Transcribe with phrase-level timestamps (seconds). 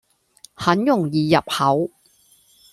[0.55, 1.91] 很容易入口